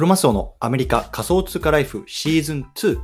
[0.00, 2.98] クロマスオのアメリカ仮想通貨ライフシーズン2。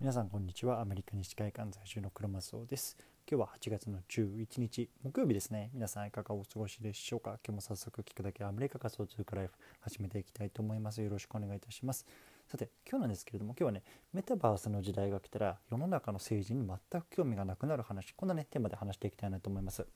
[0.00, 0.80] 皆さんこんにちは。
[0.80, 2.96] アメリカ西海岸在住のクロマスオです。
[3.30, 5.68] 今日は8月の11日木曜日ですね。
[5.74, 7.38] 皆さんいかがお過ごしでしょうか？
[7.46, 11.02] 今日も早速聞くだけアメリカ仮想通貨ライフ始めていきたいと思います。
[11.02, 12.06] よろしくお願いいたします。
[12.48, 13.82] さて今日なんですけれども今日はね
[14.14, 19.86] メタバースの時代が来たら世の中の政治に全く興味がなくなる話こんなねテーマで話していきたいなと思います。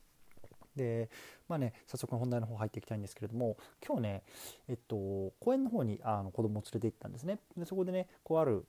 [0.76, 1.10] で
[1.48, 4.22] まあね早速本題の方入っていきたいんですけれども今日ね
[4.68, 7.38] えっと公園の方にあの子供を連れて行ったんですね。
[7.56, 8.64] でそこでねこうある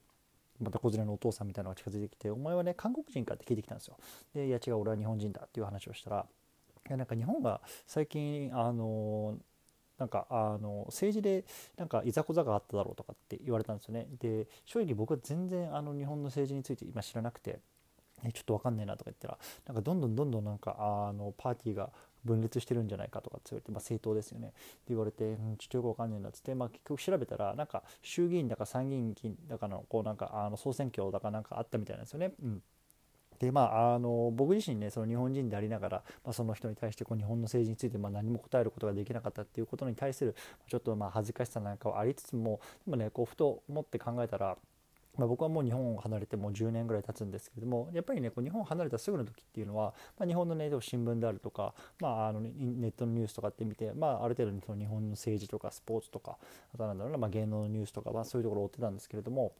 [0.59, 3.97] また子連れのお父さんみたいなのが近づいてきて「お前はね韓国人か?」って聞いてきたんですよ。
[4.33, 6.27] で「いや違う俺は日本人だ」っていう話をしたら
[6.87, 9.37] いやなんか日本が最近あの
[9.97, 11.45] なんかあの政治で
[11.77, 14.07] なんかいざこざがあっただろうとかって言われたんですよね。
[14.19, 17.59] で正直僕は全然あの日本の政治について今知らなくて。
[18.33, 21.91] ちょっと分かんねえなとか言ったらなんかどんどんどんどんなんかあのパーティーが
[22.23, 24.57] 分裂してるんじゃないかとかって言われて、まあ、政党ですよねって
[24.89, 29.15] 言われて、うん、ちょっとよく分かんねえなっつって、まあ、結局調べたらなんか衆議院だか参議院
[29.47, 32.33] だかのこうなんかあの総選挙だかなんかあったみたいなんですよね。
[32.43, 32.61] うん
[33.39, 40.35] でまあ、あの僕自身ねその日本人でありながら、まあ、その人に対してこう日本の政治についてまあ何も答えることができなかったっていうことに対する
[40.69, 44.57] ちょっとまあ恥ずかしさなんかはありつつもでもねこうふと思って考えたら
[45.17, 52.49] まあ、僕はもう日本を離れてもう10年ぐらい経つんですけれどもやっぱりねこう日本を離れたすぐの時っていうのは、まあ、日本の、ね、新聞であるとか、まあ、あのネ
[52.87, 56.37] ットのニュースとかって見て、まあ、ある程度その日本の政治とかスポーツとか
[56.73, 59.53] あとなんだろうな、まあ、芸能のニュースとか、まあ、そういうところを追ってたんですけれども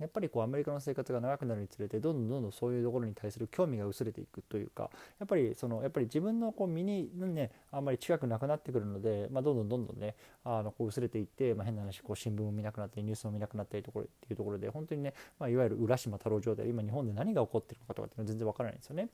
[0.00, 19.08] やっぱりこうアメリカの生活が長くなるにつれてどんどんどんどんそういうところに対する興味が薄れていくというかやっぱりそのやっぱり自分のこう身にねあんまり近くなくなってくるので、まあ、どんどんどんどんねあのこう薄れていって、まあ、変な話こう新聞も見なくなったりニュースも見なくなったりところっていうところで本当にね、まあ、いわゆる浦島太郎状態今日本で何が起こってるのかとかっていうのは全然わからないんですよね。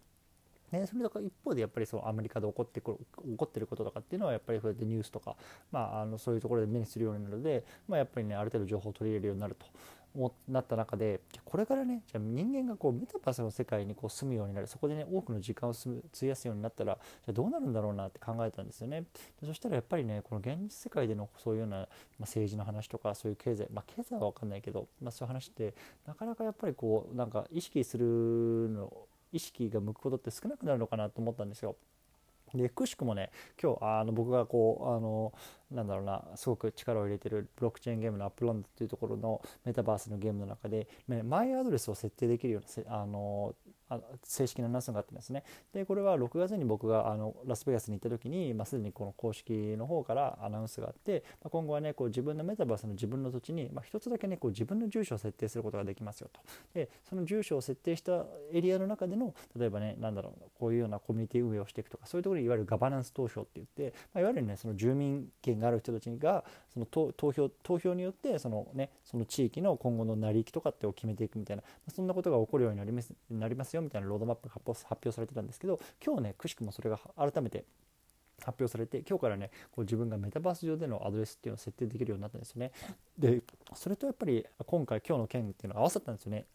[0.73, 2.99] ね、それとか一方でやっぱりそうアメリカで起こってくる
[3.33, 5.37] 起こってることとかっていうのはやっぱりそうやってニュースとか、
[5.73, 9.67] まあ、あのそういうところで目にするようになるので、まあ、やっぱりねある程度情報を取り入れるようになると
[10.49, 19.05] なった中でこれからねじゃ人間がこうメタバースの世界にこう住むようになるそこでね多くの時間を費やすようになったらじゃどうなるんだろうなって考えたんですよね
[19.45, 21.87] そしたらやっぱりねこの現実世界でのそういうような、まあ、
[22.21, 25.75] 政治の話とかそういう経済まあ経済は分かんないけど、まあ、そういう話って
[26.07, 28.93] なかなかやっぱりこうなんか意識するの
[29.33, 31.77] 意識が向くことって少なくなるのかなと思ったんですよ。
[32.55, 33.31] でくしくもね
[33.63, 35.33] 今日あの僕がこうあの
[35.71, 43.55] なんだろうなすごく力を入れてるブロックチェーンゲームのアップロンドっていうところのメタバースのゲームの中でねマイアドレスを設定できるようなあの
[43.91, 45.43] あ正式なアナスがあってですね。
[45.75, 56.41] でこれは6月に僕があのラスベガスに行った時に、まあ、すでにこの公式の方からアナウンスがあって、まあ、今後はねこう自分のメタバースの自分の土地に、まあ、一つだけねこう自分の住所を設定することができますよと。
[56.73, 71.63] でその住所を設定したエリアの中での例えばねなんだろうこういうようなコミュニティ運営をしていくとかそういうところにいわゆるガバナンス投票って言って、まあ、いわゆるねその住民権がある人たちがその投票投票によってそのねその地域の今後の成り行きとかってを決めていくみたいな
[71.93, 73.80] そんなことが起こるようになりますなりますよ。
[73.81, 77.65] みたいなロードマップが発表されてたんですけど今日ねくしくもそれが改めて
[78.45, 82.73] 発表されて今日からねこう自分がメタバース上でのアドレスっていうのを設定できるようになったんですよね。
[83.19, 83.43] で
[83.75, 86.47] それとやっぱり今回今日の件っていうのが合わさったんですよね。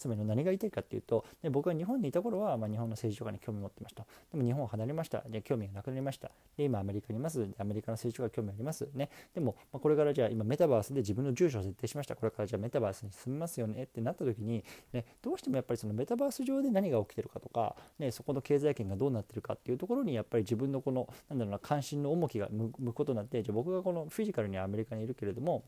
[0.00, 4.06] つまり何が言いたいかっていうとで僕が日本にいた頃は、まあ、日本の政治とかに興味持ってました。
[4.32, 5.22] でも日本を離れました。
[5.28, 6.30] で興味がなくなりました。
[6.56, 7.46] で今アメリカにいます。
[7.58, 9.10] アメリカの政治とか興味ありますね。
[9.34, 12.16] でも、まあ、これからじゃあ今メタバースで自分の住所を設定しました。
[12.16, 13.84] これからじゃあメタバースに住みますよね。
[13.84, 25.64] ってなった時に、ね、どうしてもやっぱりそのメタバース上で何が起きてるかとか、ね、そこの経済圏がどうなってるかっていうところにやっぱり自分のこのなんだろうな関心の重きが向くことになってじゃあ僕がこのフィジカルにアメリカにいるけれども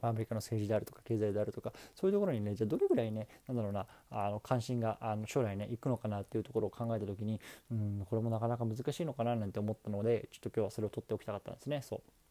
[0.00, 12.21] アメリカの政治であるとか経済であるとかそういうところにねじゃあどれぐらいねなんだろうなあの関心があの将来ねいくのかなっていうところを考えた時にうんこれもなかなか難しいのかななんて思ったのでちょっと今日はそれを取っておきたかったんですねそう。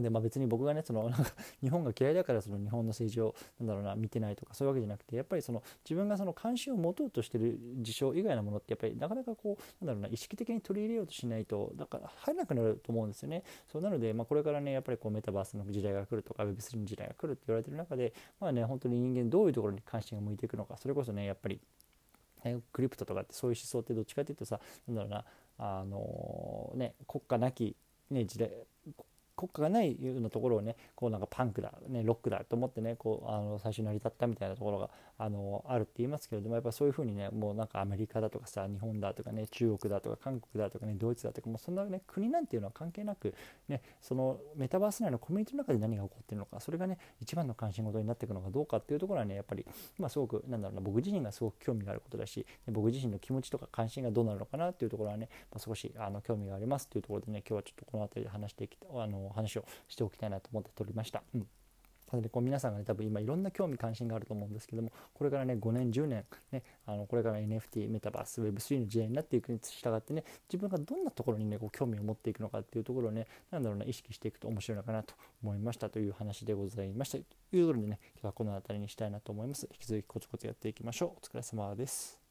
[0.00, 1.32] でまあ、別に僕がねそのなんか
[1.62, 13.44] 日本が嫌いだからその日本の政治をなんだろうな見てないとかそういうわけじゃなくてやっぱりその自分がその関心を持とうとしてる事象以外のものってやっぱりなかなかこうなんだろうな意識的に取り入れようとしないとだから入らなくなると思うんですよね。
[13.66, 21.60] そうなので、まあ、これからねやっぱりこうメタバースの時代が来るとか Web3 の時代が来るって言われてる中でまあね本当に人間どういうところに関心が向いていくのかそれこそねやっぱり
[22.72, 25.24] クリプトとかってそういう思想ってどっちかっていうとさなんだろうな
[25.58, 27.76] あの、ね国家なき、
[28.10, 28.50] ね、時代
[29.36, 43.34] 国家がないようなところをねこうなんかパンクだ、ね、ロックだと思ってねこうあの最初成り立ったみたいなところがあのあるって言いますけれどもやっぱそういうふうにねもうなんかアメリカだとかさ日本だとかね中国だとか韓国だとかねドイツだとかもうそんなね国なんていうのは関係なく
[43.68, 49.66] ねそのメタバース内のコミュニティの中で何が起こってるのかそれがね一番の関心事になっていくのかどうかっていうところはねやっぱり
[49.98, 61.22] まあすごくなんだろうな僕自身がすごく興味があることだし僕自身の気持ちとか関心がどうなるのかなっていうところはね、まあ、少しあの興味がありますっていうところでね今日はちょっとこの辺りで話していきたあの話をしておきたいなと思って撮りました。
[61.34, 61.46] うん。
[62.14, 77.18] なのでこう皆さんがね多分今いろんな興味関心があると思うんですけどもこれからね5年10年ねあのこれから NFT メタバース Web3 の時代になっていくに従ってね自分がどんなところにねこう興味を持っていくのかっていうところをねなんだろうな意識していくと面白いのかなと思いましたという話でございました。
[77.18, 79.68] ということでね今日はこの辺りにしたいなと思います。
[79.72, 81.08] 引き続きコツコツやっていきましょう。
[81.10, 82.23] お疲れ様です。